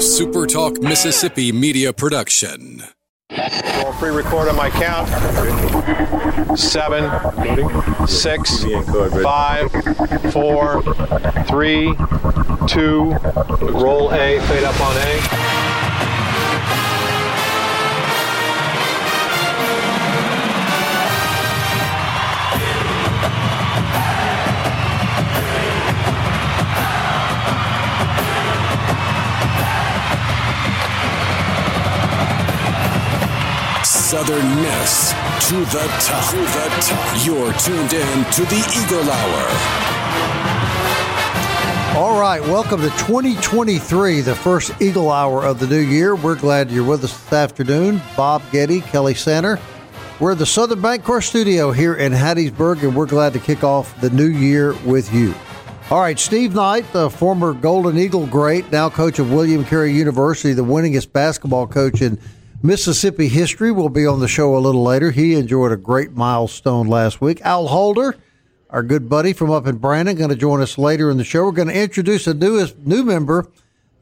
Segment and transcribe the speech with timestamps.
[0.00, 2.82] a Super Talk Mississippi media production.
[3.30, 5.06] Roll pre-record on my count.
[6.58, 7.04] Seven,
[8.06, 8.64] six,
[9.22, 9.70] five,
[10.32, 10.82] four,
[11.44, 11.94] three,
[12.66, 13.10] two.
[13.60, 14.40] Roll A.
[14.40, 15.59] Fade up on A.
[34.10, 35.12] Southern Miss
[35.48, 36.30] to the top.
[36.30, 37.24] To the top.
[37.24, 39.46] You're tuned in to the Eagle Hour.
[41.96, 46.16] All right, welcome to 2023, the first Eagle Hour of the new year.
[46.16, 48.02] We're glad you're with us this afternoon.
[48.16, 49.60] Bob Getty, Kelly Sander.
[50.18, 53.62] We're at the Southern Bank Bancorp Studio here in Hattiesburg, and we're glad to kick
[53.62, 55.36] off the new year with you.
[55.88, 60.52] All right, Steve Knight, the former Golden Eagle great, now coach of William Carey University,
[60.52, 62.18] the winningest basketball coach in
[62.62, 65.10] Mississippi history, will be on the show a little later.
[65.10, 67.40] He enjoyed a great milestone last week.
[67.40, 68.16] Al Holder,
[68.68, 71.44] our good buddy from up in Brandon, going to join us later in the show.
[71.44, 73.48] We're going to introduce a newest new member,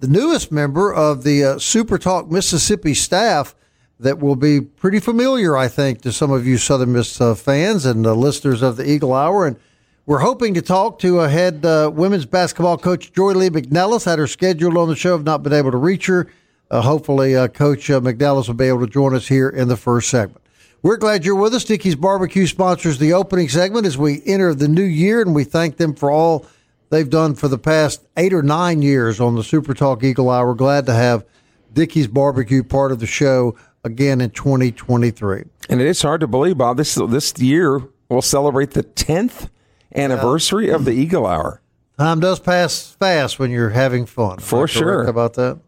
[0.01, 3.55] the newest member of the uh, Super Talk Mississippi staff
[4.01, 7.87] that will be pretty familiar, I think, to some of you Southern Miss uh, fans
[7.87, 9.47] and uh, listeners of the Eagle Hour.
[9.47, 9.57] And
[10.05, 14.05] we're hoping to talk to a head uh, women's basketball coach, Joye Lee McNelis.
[14.05, 16.29] Had her scheduled on the show, have not been able to reach her.
[16.71, 19.77] Uh, hopefully, uh, Coach uh, McNelis will be able to join us here in the
[19.77, 20.43] first segment.
[20.83, 21.65] We're glad you're with us.
[21.65, 25.77] Dickey's Barbecue sponsors the opening segment as we enter the new year, and we thank
[25.77, 26.47] them for all
[26.91, 30.55] they've done for the past eight or nine years on the Super Talk Eagle Hour.
[30.55, 31.25] Glad to have
[31.73, 35.45] Dickey's Barbecue part of the show again in 2023.
[35.69, 36.77] And it is hard to believe, Bob.
[36.77, 39.51] This this year we'll celebrate the tenth
[39.95, 41.61] anniversary of the Eagle Hour.
[41.99, 44.39] Time does pass fast when you're having fun.
[44.39, 45.03] For sure.
[45.05, 45.59] about that.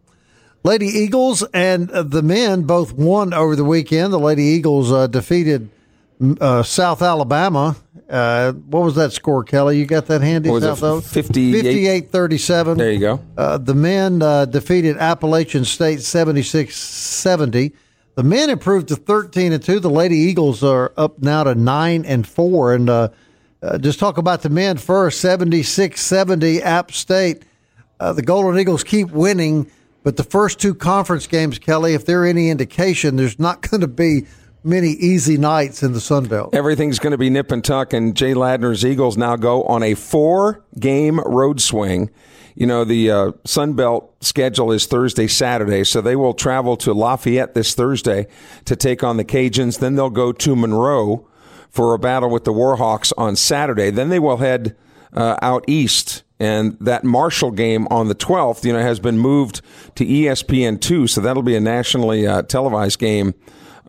[0.62, 4.12] Lady Eagles and uh, the men both won over the weekend.
[4.12, 5.70] The Lady Eagles uh, defeated
[6.40, 7.76] uh, South Alabama.
[8.08, 9.78] Uh, what was that score, Kelly?
[9.78, 10.50] You got that handy?
[10.50, 12.10] What was South Al- 58?
[12.10, 12.76] 58-37.
[12.76, 13.20] There you go.
[13.36, 17.72] Uh, the men uh, defeated Appalachian State 76-70.
[18.16, 19.80] The men improved to 13 and 2.
[19.80, 23.08] The Lady Eagles are up now to 9 and 4 and uh,
[23.62, 27.44] uh, just talk about the men first 76-70 App State.
[27.98, 29.70] Uh, the Golden Eagles keep winning,
[30.02, 33.88] but the first two conference games, Kelly, if they're any indication, there's not going to
[33.88, 34.26] be
[34.62, 36.54] many easy nights in the Sun Belt.
[36.54, 39.94] Everything's going to be nip and tuck, and Jay Ladner's Eagles now go on a
[39.94, 42.10] four game road swing.
[42.54, 46.92] You know, the uh, Sun Belt schedule is Thursday, Saturday, so they will travel to
[46.92, 48.26] Lafayette this Thursday
[48.66, 49.78] to take on the Cajuns.
[49.78, 51.26] Then they'll go to Monroe
[51.70, 53.90] for a battle with the Warhawks on Saturday.
[53.90, 54.76] Then they will head
[55.12, 56.24] uh, out east.
[56.40, 59.60] And that Marshall game on the 12th, you know, has been moved
[59.96, 63.34] to E ESPN2, so that'll be a nationally uh, televised game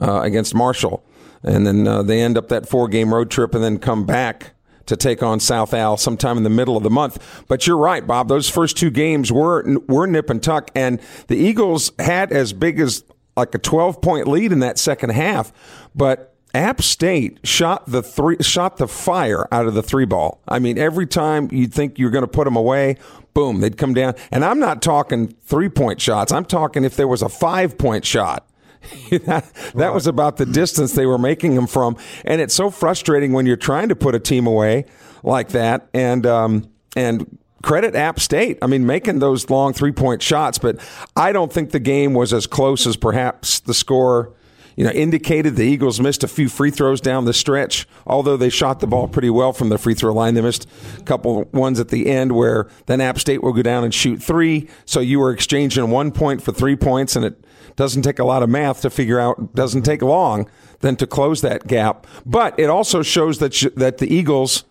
[0.02, 1.04] uh, against Marshall.
[1.44, 4.54] And then uh, they end up that four game road trip and then come back
[4.86, 7.46] to take on South Al sometime in the middle of the month.
[7.48, 8.28] But you're right, Bob.
[8.28, 12.80] Those first two games were were nip and tuck, and the Eagles had as big
[12.80, 13.04] as
[13.38, 15.54] like a 12 point lead in that second half,
[15.96, 16.28] but.
[16.54, 20.42] App State shot the three, shot the fire out of the three ball.
[20.48, 22.98] I mean, every time you'd think you're going to put them away,
[23.34, 24.16] boom, they'd come down.
[24.32, 26.32] And I'm not talking three point shots.
[26.32, 28.48] I'm talking if there was a five point shot.
[29.12, 31.96] that, that was about the distance they were making them from,
[32.26, 34.86] and it's so frustrating when you're trying to put a team away
[35.24, 35.88] like that.
[35.94, 38.58] And um, and credit App State.
[38.62, 40.78] I mean, making those long three point shots, but
[41.16, 44.34] I don't think the game was as close as perhaps the score.
[44.82, 48.50] You know, indicated the Eagles missed a few free throws down the stretch, although they
[48.50, 50.34] shot the ball pretty well from the free throw line.
[50.34, 53.84] They missed a couple ones at the end where then App State will go down
[53.84, 54.68] and shoot three.
[54.86, 58.42] So you were exchanging one point for three points, and it doesn't take a lot
[58.42, 60.50] of math to figure out, doesn't take long
[60.80, 62.08] then to close that gap.
[62.26, 64.64] But it also shows that, that the Eagles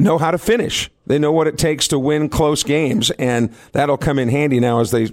[0.00, 0.90] know how to finish.
[1.06, 4.80] They know what it takes to win close games, and that'll come in handy now
[4.80, 5.10] as they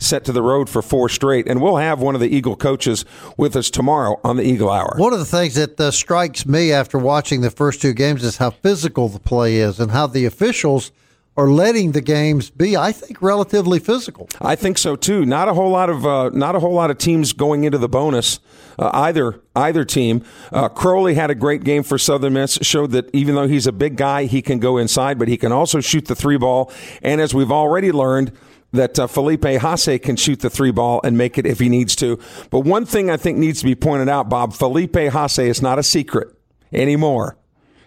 [0.00, 1.46] set to the road for four straight.
[1.46, 3.04] And we'll have one of the Eagle coaches
[3.36, 4.94] with us tomorrow on the Eagle Hour.
[4.96, 8.38] One of the things that uh, strikes me after watching the first two games is
[8.38, 10.90] how physical the play is and how the officials
[11.36, 14.28] are letting the games be, I think, relatively physical.
[14.40, 15.24] I think so too.
[15.24, 17.88] Not a whole lot of uh, not a whole lot of teams going into the
[17.88, 18.40] bonus.
[18.78, 20.24] Uh, either either team.
[20.52, 22.58] Uh, Crowley had a great game for Southern Miss.
[22.62, 25.52] Showed that even though he's a big guy, he can go inside, but he can
[25.52, 26.72] also shoot the three ball.
[27.02, 28.32] And as we've already learned.
[28.72, 31.96] That uh, Felipe Haase can shoot the three ball and make it if he needs
[31.96, 32.20] to.
[32.50, 35.80] But one thing I think needs to be pointed out, Bob, Felipe Haase is not
[35.80, 36.28] a secret
[36.72, 37.36] anymore.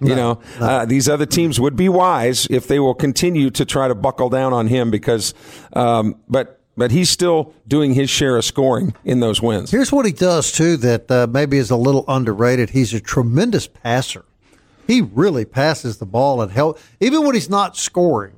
[0.01, 3.87] You know, uh, these other teams would be wise if they will continue to try
[3.87, 5.33] to buckle down on him because,
[5.73, 9.71] um, but but he's still doing his share of scoring in those wins.
[9.71, 12.71] Here's what he does too that uh, maybe is a little underrated.
[12.71, 14.25] He's a tremendous passer.
[14.87, 18.33] He really passes the ball and help even when he's not scoring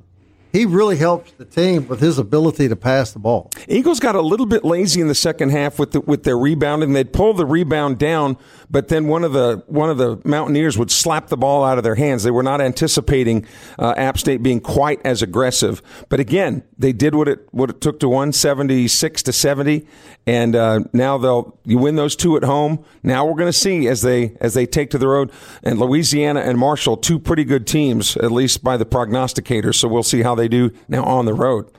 [0.56, 3.52] he really helps the team with his ability to pass the ball.
[3.68, 6.94] Eagles got a little bit lazy in the second half with the, with their rebounding.
[6.94, 8.38] They'd pull the rebound down,
[8.70, 11.84] but then one of the one of the Mountaineers would slap the ball out of
[11.84, 12.24] their hands.
[12.24, 13.46] They were not anticipating
[13.78, 15.82] uh, App State being quite as aggressive.
[16.08, 19.86] But again, they did what it what it took to win seventy six to seventy,
[20.26, 22.84] and uh, now they'll you win those two at home.
[23.04, 25.32] Now we're going to see as they as they take to the road
[25.64, 29.76] and Louisiana and Marshall, two pretty good teams at least by the prognosticators.
[29.76, 31.72] So we'll see how they do now on the road.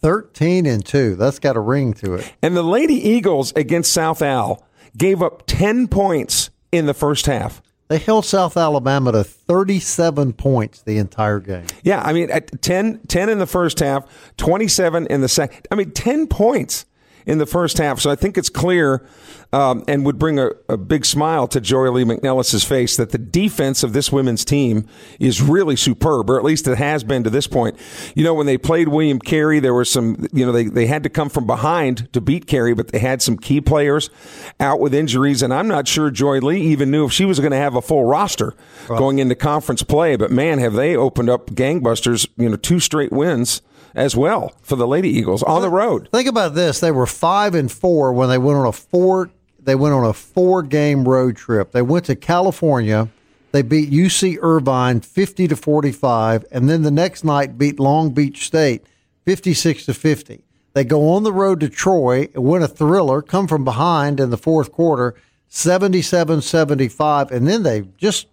[0.00, 1.16] 13 and 2.
[1.16, 2.32] That's got a ring to it.
[2.42, 4.64] And the Lady Eagles against South Al
[4.96, 7.60] gave up 10 points in the first half.
[7.88, 11.66] They held South Alabama to 37 points the entire game.
[11.82, 14.06] Yeah, I mean, at 10, 10 in the first half,
[14.36, 15.66] 27 in the second.
[15.70, 16.86] I mean, 10 points
[17.26, 18.00] in the first half.
[18.00, 19.06] So I think it's clear
[19.54, 23.18] um, and would bring a, a, big smile to Joye Lee McNelis's face that the
[23.18, 24.88] defense of this women's team
[25.20, 27.78] is really superb, or at least it has been to this point.
[28.16, 31.04] You know, when they played William Carey, there were some, you know, they, they had
[31.04, 34.10] to come from behind to beat Carey, but they had some key players
[34.58, 35.40] out with injuries.
[35.40, 37.82] And I'm not sure Joye Lee even knew if she was going to have a
[37.82, 38.54] full roster
[38.88, 40.16] going into conference play.
[40.16, 43.62] But man, have they opened up gangbusters, you know, two straight wins
[43.94, 46.08] as well for the Lady Eagles on the road.
[46.12, 49.30] Think about this: they were five and four when they went on a four.
[49.58, 51.72] They went on a four game road trip.
[51.72, 53.08] They went to California.
[53.52, 58.10] They beat UC Irvine fifty to forty five, and then the next night beat Long
[58.10, 58.84] Beach State
[59.24, 60.44] fifty six to fifty.
[60.74, 64.30] They go on the road to Troy and win a thriller, come from behind in
[64.30, 65.14] the fourth quarter,
[65.48, 68.26] 77-75, and then they just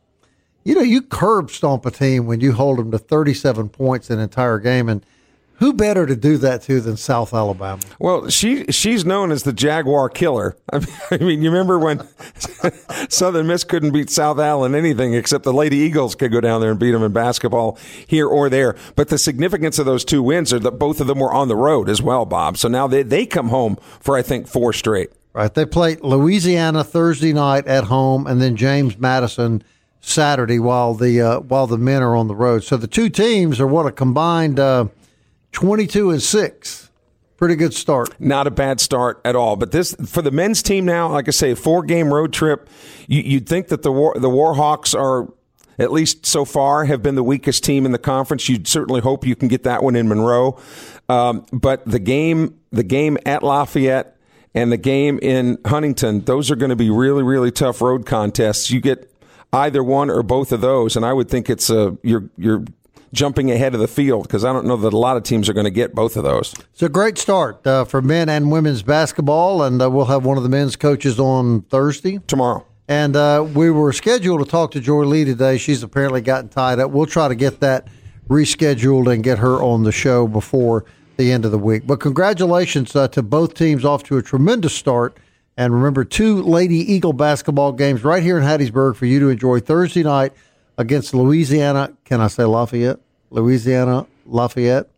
[0.63, 4.19] you know, you curb stomp a team when you hold them to 37 points an
[4.19, 4.89] entire game.
[4.89, 5.05] And
[5.61, 7.81] who better to do that to than South Alabama?
[7.99, 10.57] Well, she she's known as the Jaguar Killer.
[10.73, 12.01] I mean, I mean you remember when
[13.09, 16.61] Southern Miss couldn't beat South Al in anything except the Lady Eagles could go down
[16.61, 17.77] there and beat them in basketball
[18.07, 18.75] here or there.
[18.95, 21.55] But the significance of those two wins are that both of them were on the
[21.55, 22.57] road as well, Bob.
[22.57, 25.11] So now they they come home for I think four straight.
[25.33, 25.53] Right.
[25.53, 29.63] They played Louisiana Thursday night at home, and then James Madison
[30.01, 32.63] Saturday while the uh, while the men are on the road.
[32.63, 34.59] So the two teams are what a combined.
[34.59, 34.87] Uh,
[35.51, 36.89] 22 and 6.
[37.37, 38.19] Pretty good start.
[38.19, 39.55] Not a bad start at all.
[39.55, 42.69] But this for the men's team now, like I say, four game road trip.
[43.07, 45.27] You, would think that the War, the Warhawks are
[45.79, 48.47] at least so far have been the weakest team in the conference.
[48.47, 50.59] You'd certainly hope you can get that one in Monroe.
[51.09, 54.15] Um, but the game, the game at Lafayette
[54.53, 58.69] and the game in Huntington, those are going to be really, really tough road contests.
[58.69, 59.11] You get
[59.51, 62.63] either one or both of those, and I would think it's a you're you're
[63.13, 65.53] jumping ahead of the field because I don't know that a lot of teams are
[65.53, 66.53] going to get both of those.
[66.73, 70.37] It's a great start uh, for men and women's basketball, and uh, we'll have one
[70.37, 72.19] of the men's coaches on Thursday.
[72.27, 72.65] Tomorrow.
[72.87, 75.57] And uh, we were scheduled to talk to Joye Lee today.
[75.57, 76.91] She's apparently gotten tied up.
[76.91, 77.87] We'll try to get that
[78.27, 80.85] rescheduled and get her on the show before
[81.17, 81.83] the end of the week.
[81.85, 85.17] But congratulations uh, to both teams off to a tremendous start.
[85.57, 89.59] And remember, two Lady Eagle basketball games right here in Hattiesburg for you to enjoy
[89.59, 90.33] Thursday night
[90.81, 91.93] against Louisiana.
[92.03, 92.99] Can I say Lafayette?
[93.31, 94.89] Louisiana Lafayette,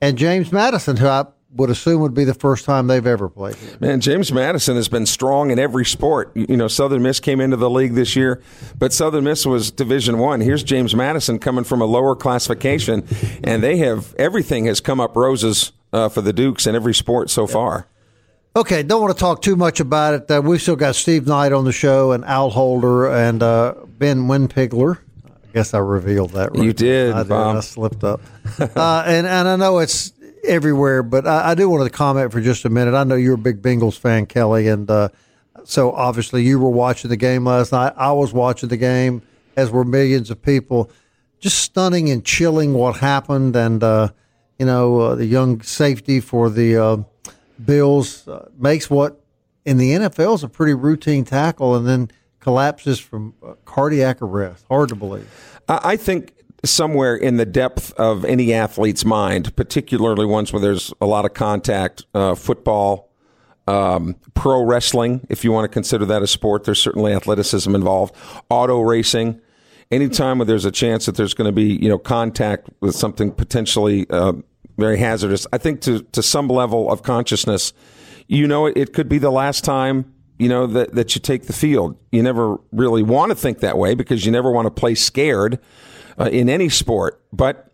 [0.00, 1.26] and James Madison, who I
[1.56, 3.54] would assume would be the first time they've ever played.
[3.56, 3.76] Here.
[3.80, 6.32] Man, James Madison has been strong in every sport.
[6.34, 8.42] You know, Southern Miss came into the league this year,
[8.78, 10.40] but Southern Miss was Division One.
[10.40, 13.06] Here's James Madison coming from a lower classification,
[13.44, 17.30] and they have everything has come up roses uh, for the Dukes in every sport
[17.30, 17.86] so far.
[18.56, 20.30] Okay, don't want to talk too much about it.
[20.30, 24.28] Uh, we've still got Steve Knight on the show and Al Holder and uh, Ben
[24.28, 24.98] Winpigler.
[25.54, 26.50] I guess I revealed that.
[26.50, 26.64] Right.
[26.64, 28.20] You did, I, did I slipped up.
[28.58, 32.40] uh, and and I know it's everywhere, but I, I, do want to comment for
[32.40, 32.92] just a minute.
[32.92, 35.10] I know you're a big Bengals fan, Kelly, and uh,
[35.62, 37.92] so obviously you were watching the game last night.
[37.96, 39.22] I was watching the game,
[39.56, 40.90] as were millions of people.
[41.38, 44.08] Just stunning and chilling what happened, and uh,
[44.58, 47.04] you know uh, the young safety for the
[47.64, 49.20] Bills uh, makes what
[49.64, 52.10] in the NFL is a pretty routine tackle and then
[52.44, 54.66] collapses from uh, cardiac arrest.
[54.68, 55.26] Hard to believe.
[55.66, 61.06] I think somewhere in the depth of any athlete's mind, particularly ones where there's a
[61.06, 63.10] lot of contact, uh, football,
[63.66, 68.14] um, pro wrestling, if you want to consider that a sport, there's certainly athleticism involved,
[68.50, 69.40] auto racing.
[69.90, 73.32] Anytime where there's a chance that there's going to be, you know, contact with something
[73.32, 74.34] potentially uh,
[74.76, 75.46] very hazardous.
[75.50, 77.72] I think to to some level of consciousness,
[78.26, 81.46] you know, it, it could be the last time you know that that you take
[81.46, 81.96] the field.
[82.10, 85.58] You never really want to think that way because you never want to play scared
[86.18, 87.72] uh, in any sport, but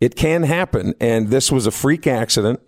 [0.00, 0.94] it can happen.
[1.00, 2.60] And this was a freak accident.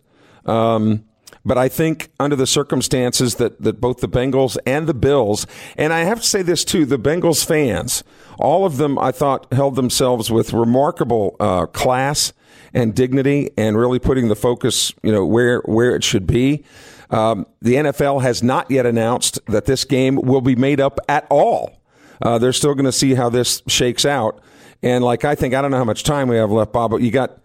[0.45, 1.04] Um,
[1.45, 5.92] But I think under the circumstances that, that both the Bengals and the Bills, and
[5.92, 8.04] I have to say this too, the Bengals fans,
[8.38, 12.33] all of them, I thought, held themselves with remarkable uh, class
[12.75, 16.64] and dignity, and really putting the focus, you know, where where it should be.
[17.10, 21.26] Um, the NFL has not yet announced that this game will be made up at
[21.30, 21.80] all.
[22.20, 24.40] Uh, they're still going to see how this shakes out.
[24.82, 27.00] And like I think, I don't know how much time we have left, Bob, but
[27.00, 27.38] you got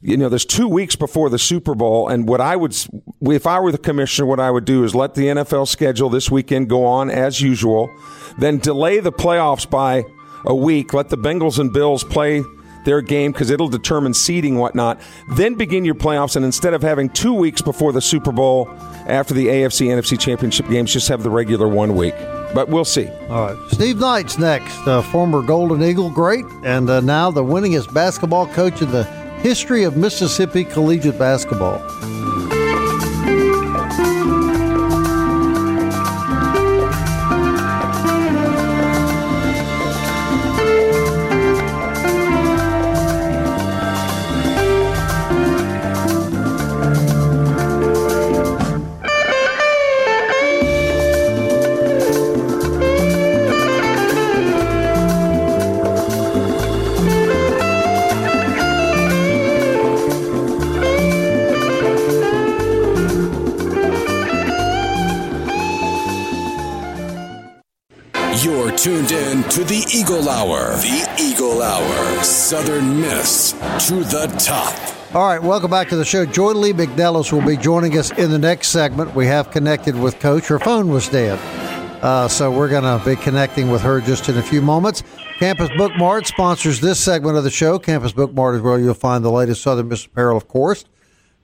[0.00, 2.76] you know, there's two weeks before the Super Bowl, and what I would,
[3.22, 6.30] if I were the commissioner, what I would do is let the NFL schedule this
[6.30, 7.90] weekend go on as usual,
[8.38, 10.04] then delay the playoffs by
[10.44, 12.44] a week, let the Bengals and Bills play
[12.84, 15.00] their game because it'll determine seeding whatnot.
[15.34, 18.66] Then begin your playoffs, and instead of having two weeks before the Super Bowl
[19.08, 22.14] after the AFC NFC Championship games, just have the regular one week.
[22.54, 23.08] But we'll see.
[23.28, 27.92] All right, Steve Knight's next, uh, former Golden Eagle great, and uh, now the winningest
[27.92, 29.04] basketball coach in the
[29.42, 31.78] history of Mississippi collegiate basketball.
[69.68, 70.70] The Eagle Hour.
[70.76, 72.24] The Eagle Hour.
[72.24, 73.52] Southern Miss
[73.86, 74.74] to the top.
[75.14, 76.24] All right, welcome back to the show.
[76.24, 79.14] Joye Lee McNelis will be joining us in the next segment.
[79.14, 80.46] We have connected with Coach.
[80.46, 81.38] Her phone was dead.
[82.02, 85.02] Uh, so we're going to be connecting with her just in a few moments.
[85.38, 87.78] Campus Book Mart sponsors this segment of the show.
[87.78, 90.86] Campus Book Mart is where you'll find the latest Southern Miss apparel, of course.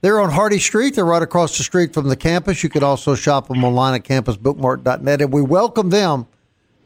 [0.01, 0.95] They're on Hardy Street.
[0.95, 2.63] They're right across the street from the campus.
[2.63, 5.21] You can also shop them online at campusbookmart.net.
[5.21, 6.25] And we welcome them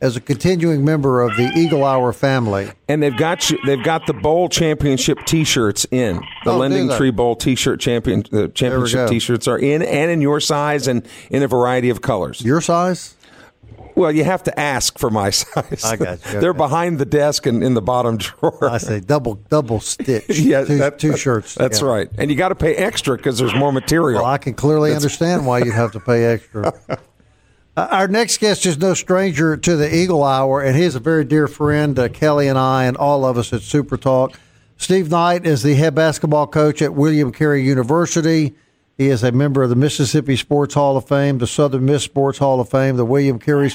[0.01, 2.71] as a continuing member of the Eagle Hour family.
[2.87, 6.89] And they've got you, they've got the bowl championship T-shirts in the Oh, Lending?
[6.95, 8.21] Tree Bowl T-shirt champion.
[8.31, 9.09] Uh, the championship.
[9.09, 12.41] T-shirts are in and in your size and in a variety of colors.
[12.41, 13.15] Your size?
[13.95, 15.83] Well, you have to ask for my size.
[15.83, 16.39] I got you.
[16.39, 16.57] They're Okay.
[16.57, 18.69] behind the desk and in the bottom drawer.
[18.69, 20.29] I say double double stitch.
[20.39, 21.55] yeah, two, that- two shirts.
[21.55, 21.91] That's together.
[21.93, 24.21] right, and you got to pay extra because there's more material.
[24.21, 26.71] Well, I can clearly understand why you'd have to pay extra.
[27.79, 31.23] Uh, Our next guest is no stranger to the Eagle Hour, and he's a very
[31.23, 34.37] dear friend, uh, Kelly and I, and all of us at Super Talk.
[34.75, 38.53] Steve Knight is the head basketball coach at William Carey University.
[38.97, 42.39] He is a member of the Mississippi Sports Hall of Fame, the Southern Miss Sports
[42.39, 43.71] Hall of Fame, the William Carey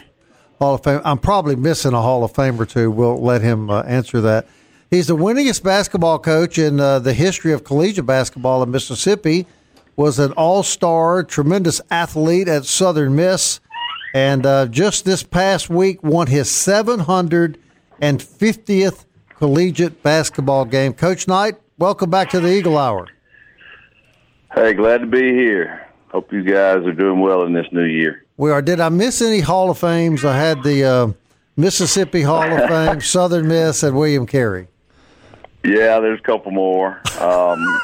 [0.58, 1.00] Hall of Fame.
[1.02, 2.90] I'm probably missing a Hall of Fame or two.
[2.90, 4.46] We'll let him uh, answer that.
[4.90, 9.46] He's the winningest basketball coach in uh, the history of collegiate basketball in Mississippi.
[9.96, 13.60] Was an all-star, tremendous athlete at Southern Miss,
[14.14, 20.94] and uh, just this past week won his 750th collegiate basketball game.
[20.94, 23.08] Coach Knight, welcome back to the Eagle Hour.
[24.54, 25.86] Hey, glad to be here.
[26.12, 28.24] Hope you guys are doing well in this new year.
[28.36, 28.62] We are.
[28.62, 30.24] Did I miss any Hall of Fames?
[30.24, 31.12] I had the uh,
[31.56, 34.68] Mississippi Hall of Fame, Southern Miss, and William Carey.
[35.64, 37.00] Yeah, there's a couple more.
[37.18, 37.80] Um,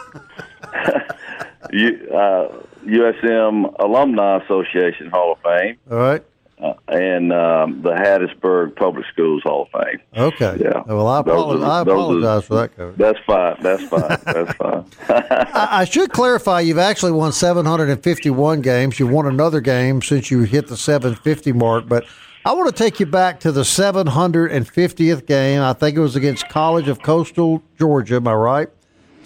[1.73, 2.53] you, uh,
[2.87, 6.23] USM Alumni Association Hall of Fame All right.
[6.63, 10.01] uh, and um, the Hattiesburg Public Schools Hall of Fame.
[10.17, 10.57] Okay.
[10.61, 10.83] Yeah.
[10.87, 12.95] Well, I, apologize, are- I those are- for that, Coach.
[12.97, 13.57] That's fine.
[13.61, 14.01] That's fine.
[14.25, 14.85] That's fine.
[15.09, 18.99] I, I should clarify you've actually won 751 games.
[18.99, 22.05] You won another game since you hit the 750 mark, but
[22.47, 25.61] I want to take you back to the 750th game.
[25.61, 28.17] I think it was against College of Coastal Georgia.
[28.17, 28.69] Am I right?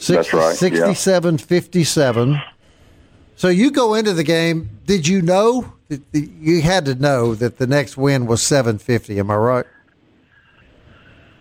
[0.08, 0.92] That's right, yeah.
[0.92, 2.40] 57.
[3.36, 4.70] So you go into the game.
[4.86, 5.72] Did you know?
[6.12, 9.18] You had to know that the next win was 750.
[9.18, 9.66] Am I right?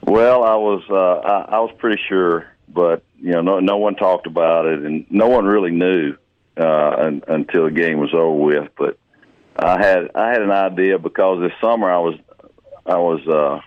[0.06, 3.96] Well, I was uh, I, I was pretty sure, but you know, no no one
[3.96, 6.18] talked about it, and no one really knew
[6.58, 8.70] uh, un, until the game was over with.
[8.78, 8.98] But
[9.56, 12.16] I had I had an idea because this summer I was
[12.86, 13.62] I was uh,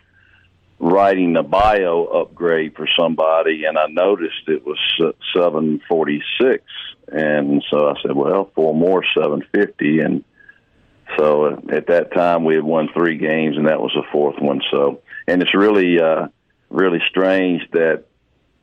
[0.78, 4.78] writing a bio upgrade for somebody, and I noticed it was
[5.34, 6.64] seven forty six,
[7.08, 10.24] and so I said, well, four more seven fifty, and
[11.16, 14.40] so uh, at that time we had won three games, and that was the fourth
[14.40, 14.60] one.
[14.70, 16.28] So, and it's really, uh,
[16.68, 18.04] really strange that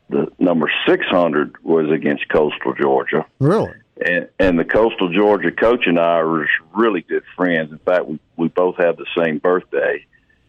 [0.09, 3.71] the number six hundred was against Coastal Georgia, Really?
[4.05, 7.71] and and the Coastal Georgia coach and I are really good friends.
[7.71, 10.05] In fact, we we both have the same birthday,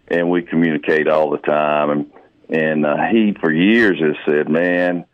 [0.08, 1.90] and we communicate all the time.
[1.90, 2.11] And
[2.49, 5.04] and uh, he for years has said, "Man,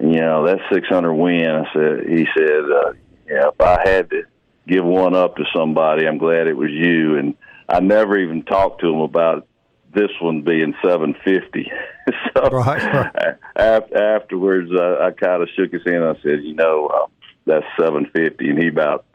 [0.00, 2.92] you know that 600 win." I said, he said, uh,
[3.28, 4.24] "Yeah, if I had to
[4.66, 7.16] give one up to somebody, I'm glad it was you.
[7.16, 7.34] And
[7.68, 9.46] I never even talked to him about
[9.94, 11.70] this one being 750.
[12.34, 13.36] so right, right.
[13.56, 16.04] After, afterwards, uh, I kind of shook his hand.
[16.04, 17.06] I said, you know, uh,
[17.46, 19.06] that's 750, and he about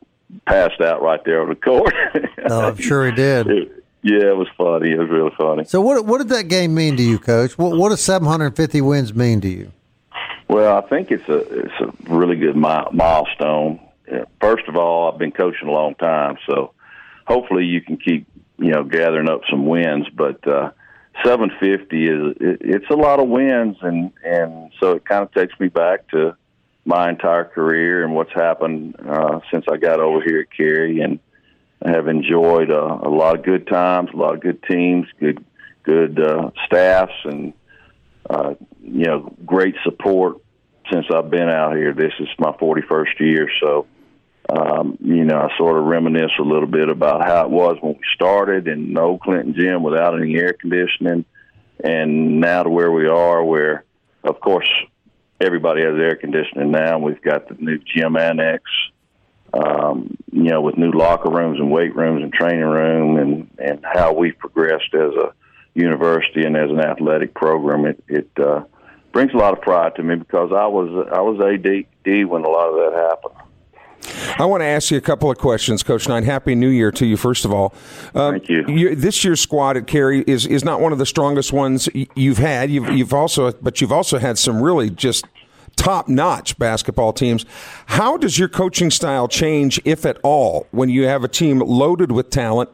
[0.47, 1.93] passed out right there on the court.
[2.47, 3.47] no, I'm sure he did.
[3.47, 4.91] It, yeah, it was funny.
[4.91, 5.65] It was really funny.
[5.65, 7.57] So, what what did that game mean to you, Coach?
[7.57, 9.71] What what does 750 wins mean to you?
[10.47, 13.79] Well, I think it's a it's a really good mi- milestone.
[14.41, 16.73] First of all, I've been coaching a long time, so
[17.25, 18.27] hopefully you can keep
[18.57, 20.07] you know gathering up some wins.
[20.09, 20.71] But uh,
[21.23, 25.57] 750 is it, it's a lot of wins, and and so it kind of takes
[25.59, 26.35] me back to
[26.85, 31.19] my entire career and what's happened uh, since I got over here at Carey, and
[31.85, 35.43] have enjoyed a lot of good times, a lot of good teams, good
[35.83, 37.53] good uh, staffs, and
[38.29, 40.37] uh, you know great support
[40.91, 41.93] since I've been out here.
[41.93, 43.87] This is my 41st year, so
[44.49, 47.93] um, you know I sort of reminisce a little bit about how it was when
[47.93, 51.25] we started in old Clinton gym without any air conditioning,
[51.83, 53.85] and now to where we are, where
[54.23, 54.69] of course
[55.39, 56.99] everybody has air conditioning now.
[56.99, 58.63] We've got the new gym annex,
[59.53, 63.85] um, you know, with new locker rooms and weight rooms and training room, and and
[63.85, 65.33] how we've progressed as a
[65.73, 67.85] university and as an athletic program.
[67.85, 68.63] It it uh,
[69.11, 72.49] brings a lot of pride to me because I was I was AD when a
[72.49, 73.41] lot of that happened.
[74.39, 76.23] I want to ask you a couple of questions, Coach Knight.
[76.23, 77.73] Happy New Year to you, first of all.
[78.15, 78.65] Um, Thank you.
[78.67, 78.95] you.
[78.95, 82.71] This year's squad at Carey is is not one of the strongest ones you've had.
[82.71, 85.25] You've you've also, but you've also had some really just
[85.75, 87.45] top notch basketball teams.
[87.87, 92.11] How does your coaching style change, if at all, when you have a team loaded
[92.11, 92.69] with talent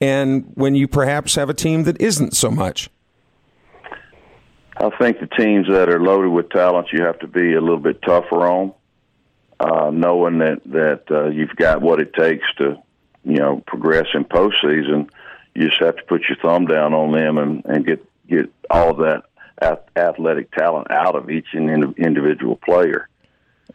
[0.00, 2.88] and when you perhaps have a team that isn't so much?
[4.76, 7.78] I think the teams that are loaded with talent, you have to be a little
[7.78, 8.72] bit tougher on
[9.62, 12.76] uh, knowing that that uh, you've got what it takes to
[13.24, 15.08] you know progress in postseason.
[15.54, 18.90] You just have to put your thumb down on them and, and get get all
[18.90, 19.24] of that
[19.96, 23.08] athletic talent out of each individual player.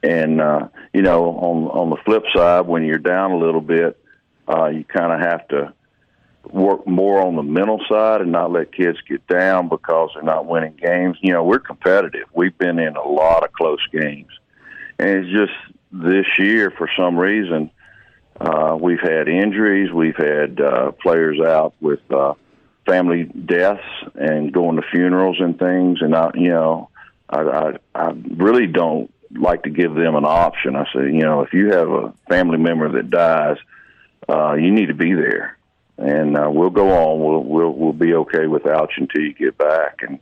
[0.04, 3.97] And uh, you know, on on the flip side, when you're down a little bit,
[4.47, 5.73] uh, you kind of have to
[6.52, 10.45] work more on the mental side and not let kids get down because they're not
[10.45, 11.17] winning games.
[11.21, 12.28] You know, we're competitive.
[12.34, 14.30] We've been in a lot of close games,
[15.00, 17.71] and it's just this year, for some reason,
[18.39, 19.91] uh, we've had injuries.
[19.91, 22.34] We've had uh, players out with uh,
[22.88, 23.84] family deaths
[24.15, 26.02] and going to funerals and things.
[26.02, 26.89] And I, you know,
[27.30, 30.76] I, I, I really don't like to give them an option.
[30.76, 33.58] I say, you know, if you have a family member that dies,
[34.30, 35.58] uh, you need to be there,
[35.97, 37.19] and uh, we'll go on.
[37.19, 40.00] We'll we'll we'll be okay without you until you get back.
[40.02, 40.19] And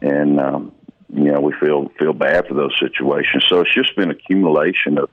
[0.00, 0.72] and um,
[1.12, 3.44] you know, we feel feel bad for those situations.
[3.48, 5.10] So it's just been accumulation of,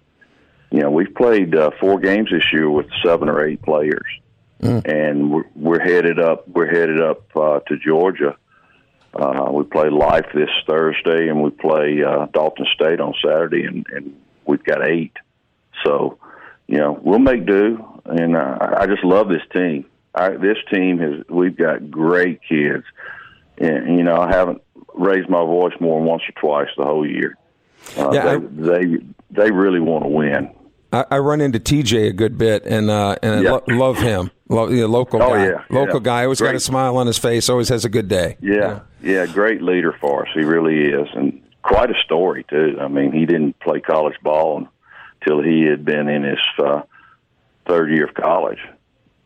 [0.72, 4.08] you know, we've played uh, four games this year with seven or eight players,
[4.62, 4.86] mm.
[4.86, 6.48] and we're, we're headed up.
[6.48, 8.36] We're headed up uh, to Georgia.
[9.14, 13.86] Uh, we play Life this Thursday, and we play uh, Dalton State on Saturday, and,
[13.92, 15.14] and we've got eight.
[15.84, 16.20] So,
[16.68, 19.86] you know, we'll make do, and uh, I just love this team.
[20.14, 22.84] I, this team has we've got great kids,
[23.58, 24.62] and you know I haven't
[24.94, 27.38] raised my voice more than once or twice the whole year.
[27.98, 28.86] Uh, yeah, they, I, they
[29.32, 30.52] they really want to win.
[30.92, 34.32] I, I, run into TJ a good bit, and uh, and I lo- love him.
[34.48, 36.04] Love, you know, local oh, guy, yeah, local yeah.
[36.04, 36.24] guy.
[36.24, 36.50] Always great.
[36.50, 37.50] got a smile on his face.
[37.50, 38.38] Always has a good day.
[38.42, 40.30] Yeah, yeah, great leader for us.
[40.34, 42.78] He really is, and quite a story too.
[42.82, 44.68] I mean, he didn't play college ball
[45.22, 46.82] until he had been in his uh,
[47.68, 48.60] third year of college,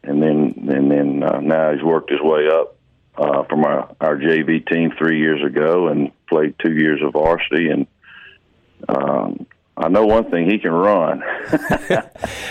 [0.03, 2.75] and then and then uh, now he's worked his way up
[3.17, 7.69] uh, from our, our JV team three years ago and played two years of varsity.
[7.69, 7.87] And
[8.89, 9.45] um,
[9.83, 11.21] I know one thing: he can run.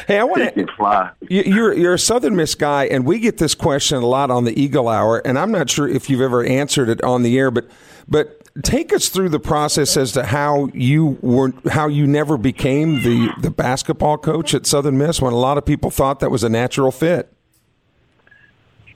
[0.07, 1.11] hey, I want to fly.
[1.21, 4.61] You're you're a Southern Miss guy, and we get this question a lot on the
[4.61, 7.71] Eagle Hour, and I'm not sure if you've ever answered it on the air, but
[8.07, 13.03] but take us through the process as to how you were how you never became
[13.03, 16.45] the the basketball coach at Southern Miss when a lot of people thought that was
[16.45, 17.33] a natural fit.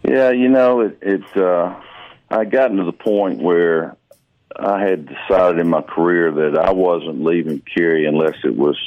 [0.02, 1.74] Yeah, you know, it, it uh,
[2.30, 3.96] I gotten to the point where
[4.58, 8.78] I had decided in my career that I wasn't leaving Carey unless it was,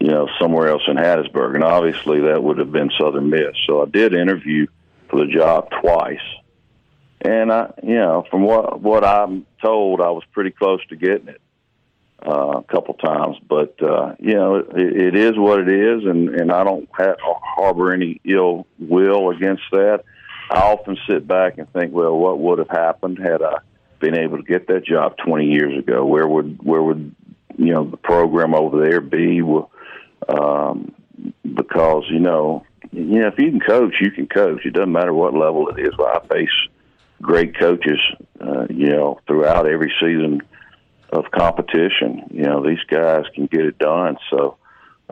[0.00, 3.54] you know, somewhere else in Hattiesburg, and obviously that would have been Southern Miss.
[3.66, 4.66] So I did interview
[5.08, 6.20] for the job twice,
[7.20, 11.28] and I, you know, from what what I'm told, I was pretty close to getting
[11.28, 11.40] it
[12.26, 13.36] uh, a couple times.
[13.48, 17.16] But uh, you know, it, it is what it is, and and I don't have,
[17.20, 20.04] harbor any ill will against that.
[20.50, 23.58] I often sit back and think, well, what would have happened had I
[24.00, 26.04] been able to get that job 20 years ago?
[26.04, 27.14] Where would where would
[27.56, 29.42] you know the program over there be?
[30.28, 30.94] Um,
[31.42, 34.64] because you know, you know, if you can coach, you can coach.
[34.64, 35.94] It doesn't matter what level it is.
[35.98, 36.48] I face
[37.20, 37.98] great coaches,
[38.40, 40.42] uh, you know, throughout every season
[41.10, 42.24] of competition.
[42.30, 44.18] You know, these guys can get it done.
[44.30, 44.56] So,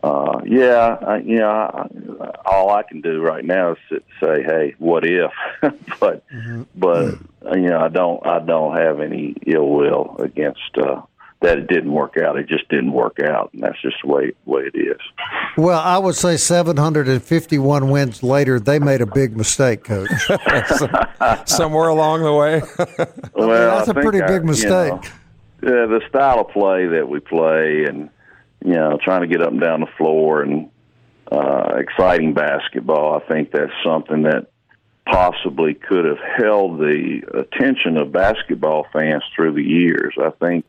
[0.02, 4.42] uh, yeah, I, you know, I, all I can do right now is sit, say,
[4.42, 5.32] "Hey, what if?"
[6.00, 6.62] but, mm-hmm.
[6.74, 7.14] but
[7.54, 11.00] you know, I don't, I don't have any ill will against uh,
[11.40, 11.58] that.
[11.58, 12.38] It didn't work out.
[12.38, 15.00] It just didn't work out, and that's just the way way it is.
[15.56, 20.10] Well, I would say 751 wins later, they made a big mistake, Coach.
[21.46, 22.62] Somewhere along the way.
[23.34, 24.92] well, I mean, that's a pretty big mistake.
[25.62, 28.10] You know, the style of play that we play, and
[28.64, 30.70] you know, trying to get up and down the floor and
[31.30, 33.20] uh, exciting basketball.
[33.20, 34.48] I think that's something that
[35.06, 40.14] possibly could have held the attention of basketball fans through the years.
[40.20, 40.64] I think,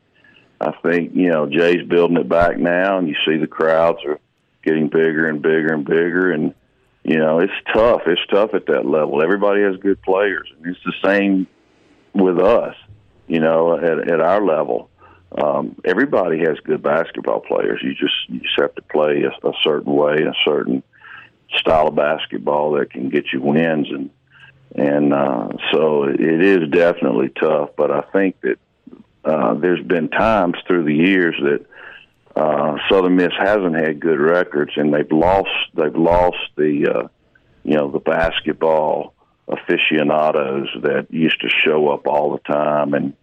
[0.62, 4.20] I think you know Jay's building it back now, and you see the crowds are
[4.64, 6.54] getting bigger and bigger and bigger, and
[7.04, 8.02] you know it's tough.
[8.06, 9.22] It's tough at that level.
[9.22, 11.48] Everybody has good players, and it's the same
[12.14, 12.76] with us.
[13.28, 14.90] You know, at at our level
[15.32, 17.82] um, everybody has good basketball players.
[17.84, 20.84] You just you just have to play a, a certain way, a certain
[21.56, 24.10] style of basketball that can get you wins, and
[24.76, 27.72] and uh, so it is definitely tough.
[27.76, 28.60] But I think that
[29.26, 31.66] uh, there's been times through the years that
[32.42, 37.08] uh, Southern Miss hasn't had good records, and they've lost they've lost the uh,
[37.64, 39.14] you know the basketball
[39.50, 43.14] aficionados that used to show up all the time and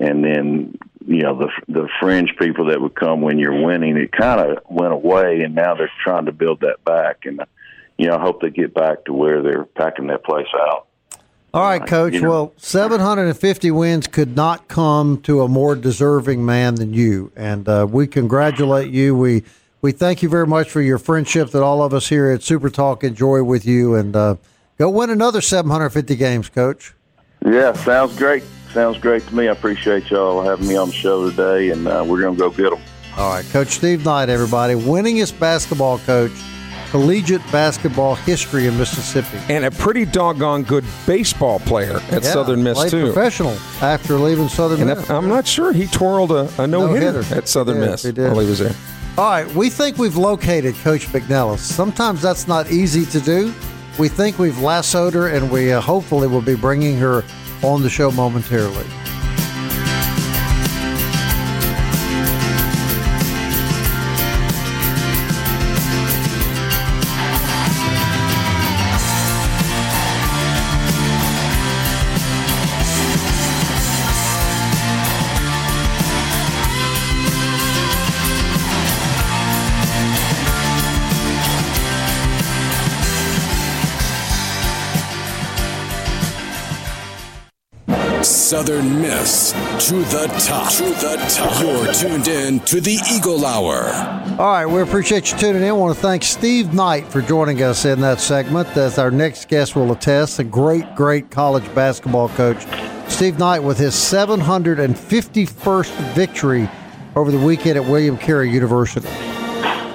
[0.00, 4.10] and then you know the the fringe people that would come when you're winning it
[4.10, 7.40] kind of went away and now they're trying to build that back and
[7.98, 10.86] you know I hope they get back to where they're packing that place out.
[11.52, 12.12] All right, coach.
[12.12, 17.30] You know, well, 750 wins could not come to a more deserving man than you
[17.36, 19.14] and uh, we congratulate you.
[19.14, 19.44] We
[19.82, 22.70] we thank you very much for your friendship that all of us here at Super
[22.70, 24.36] Talk enjoy with you and uh,
[24.78, 26.94] go win another 750 games, coach.
[27.42, 29.48] Yeah, sounds great sounds great to me.
[29.48, 32.50] I appreciate y'all having me on the show today, and uh, we're going to go
[32.50, 32.80] get them.
[33.16, 36.32] All right, Coach Steve Knight, everybody, winningest basketball coach,
[36.90, 42.62] collegiate basketball history in Mississippi, and a pretty doggone good baseball player at yeah, Southern
[42.62, 43.12] Miss too.
[43.12, 45.10] Professional after leaving Southern and Miss.
[45.10, 48.30] I'm not sure he twirled a, a no, hitter at Southern he Miss he did.
[48.30, 48.74] while he was there.
[49.18, 51.58] All right, we think we've located Coach McNelis.
[51.58, 53.52] Sometimes that's not easy to do.
[53.98, 57.24] We think we've lassoed her, and we uh, hopefully will be bringing her
[57.62, 58.86] on the show momentarily.
[89.30, 90.72] To the top.
[90.72, 91.62] To the top.
[91.62, 93.84] You're tuned in to the Eagle Hour.
[94.40, 95.68] All right, we appreciate you tuning in.
[95.68, 98.76] I want to thank Steve Knight for joining us in that segment.
[98.76, 102.66] As our next guest will attest, a great, great college basketball coach.
[103.08, 106.68] Steve Knight with his 751st victory
[107.14, 109.06] over the weekend at William Carey University.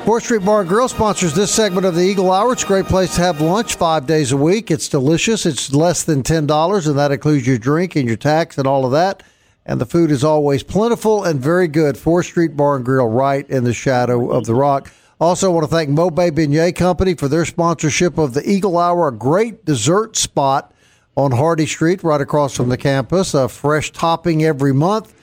[0.05, 2.53] 4th Street Bar and Grill sponsors this segment of the Eagle Hour.
[2.53, 4.69] It's a great place to have lunch five days a week.
[4.69, 5.47] It's delicious.
[5.47, 8.91] It's less than $10, and that includes your drink and your tax and all of
[8.91, 9.23] that.
[9.65, 11.95] And the food is always plentiful and very good.
[11.95, 14.91] 4th Street Bar and Grill, right in the shadow of the rock.
[15.19, 19.11] Also, want to thank Mobay Beignet Company for their sponsorship of the Eagle Hour, a
[19.11, 20.71] great dessert spot
[21.17, 23.33] on Hardy Street, right across from the campus.
[23.33, 25.15] A fresh topping every month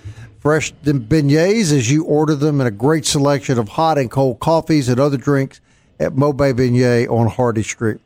[0.43, 4.89] fresh beignets as you order them and a great selection of hot and cold coffees
[4.89, 5.61] and other drinks
[6.01, 8.01] at Mobay Beignet on Hardy Street.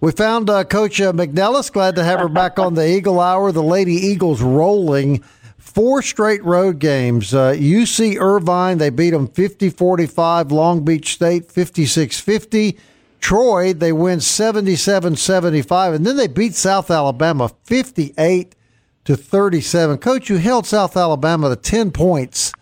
[0.00, 1.72] We found uh, Coach uh, McNelis.
[1.72, 3.52] Glad to have her back on the Eagle Hour.
[3.52, 5.22] The Lady Eagles rolling
[5.56, 7.32] four straight road games.
[7.32, 10.50] Uh, UC Irvine, they beat them 50 45.
[10.50, 12.76] Long Beach State 56 50.
[13.20, 15.94] Troy, they win 77 75.
[15.94, 18.56] And then they beat South Alabama 58
[19.04, 19.98] to 37.
[19.98, 22.52] Coach, you held South Alabama to 10 points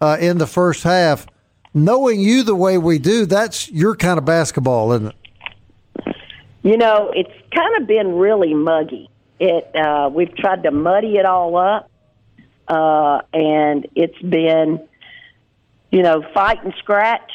[0.00, 1.26] uh, in the first half.
[1.72, 5.14] Knowing you the way we do, that's your kind of basketball, isn't it?
[6.62, 9.10] You know, it's kind of been really muggy.
[9.38, 11.90] It uh, we've tried to muddy it all up,
[12.66, 14.80] uh, and it's been,
[15.92, 17.30] you know, fight and scratch.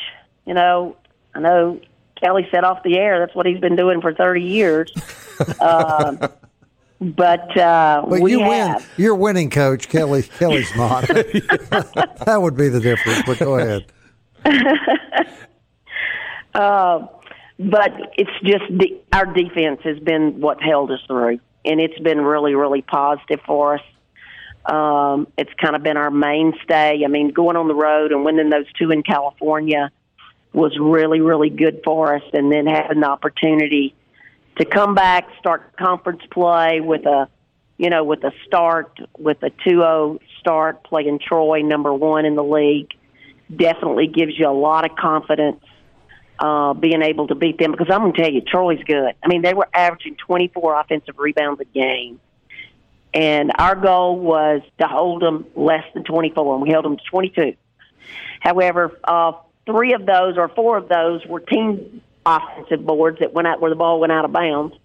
[0.46, 0.98] You know,
[1.36, 1.80] I know
[2.20, 4.92] Kelly said off the air that's what he's been doing for thirty years.
[7.02, 8.78] but uh, but we you have.
[8.78, 8.86] win.
[8.98, 10.22] You're winning, Coach Kelly.
[10.40, 11.08] Kelly's not.
[11.08, 13.24] that would be the difference.
[13.26, 13.86] But go ahead.
[16.54, 17.08] uh,
[17.60, 22.22] but it's just the, our defense has been what held us through, and it's been
[22.22, 23.82] really, really positive for us.
[24.64, 27.02] Um, it's kind of been our mainstay.
[27.04, 29.90] I mean, going on the road and winning those two in California
[30.54, 33.96] was really, really good for us, and then having the opportunity
[34.58, 37.30] to come back, start conference play with a,
[37.78, 42.44] you know, with a start with a 2-0 start playing Troy, number one in the
[42.44, 42.90] league,
[43.56, 45.64] definitely gives you a lot of confidence
[46.40, 49.14] uh, being able to beat them because I'm going to tell you, Troy's good.
[49.24, 52.20] I mean, they were averaging 24 offensive rebounds a game.
[53.14, 57.04] And our goal was to hold them less than 24, and we held them to
[57.04, 57.56] 22.
[58.40, 59.34] However, uh,
[59.66, 63.70] three of those or four of those were team offensive boards that went out where
[63.70, 64.76] the ball went out of bounds.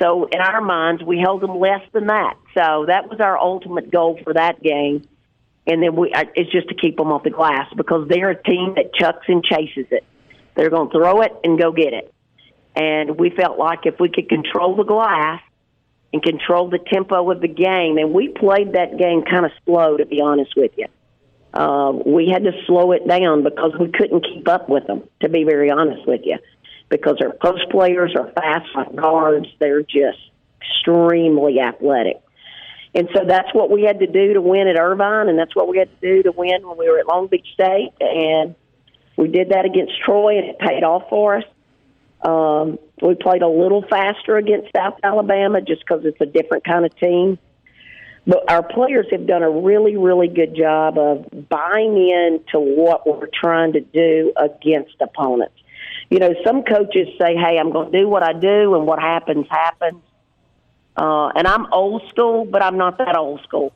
[0.00, 2.36] So in our minds, we held them less than that.
[2.54, 5.06] So that was our ultimate goal for that game.
[5.66, 8.74] And then we, it's just to keep them off the glass because they're a team
[8.76, 10.04] that chucks and chases it.
[10.54, 12.12] They're going to throw it and go get it.
[12.74, 15.42] And we felt like if we could control the glass
[16.12, 19.96] and control the tempo of the game, and we played that game kind of slow,
[19.96, 20.86] to be honest with you.
[21.52, 25.28] Uh, we had to slow it down because we couldn't keep up with them, to
[25.28, 26.38] be very honest with you.
[26.90, 30.18] Because our post players are fast like guards, they're just
[30.60, 32.20] extremely athletic.
[32.94, 35.68] And so that's what we had to do to win at Irvine, and that's what
[35.68, 37.92] we had to do to win when we were at Long Beach State.
[38.00, 38.56] And
[39.16, 41.44] we did that against Troy, and it paid off for us.
[42.22, 46.84] Um, we played a little faster against South Alabama just because it's a different kind
[46.84, 47.38] of team.
[48.26, 53.06] But our players have done a really, really good job of buying in to what
[53.06, 55.54] we're trying to do against opponents.
[56.10, 59.00] You know, some coaches say, hey, I'm going to do what I do, and what
[59.00, 60.02] happens, happens.
[60.96, 63.72] Uh, and I'm old school, but I'm not that old school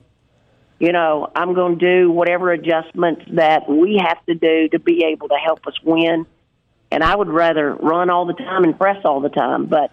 [0.79, 5.05] you know, I'm going to do whatever adjustments that we have to do to be
[5.05, 6.27] able to help us win.
[6.91, 9.91] And I would rather run all the time and press all the time, but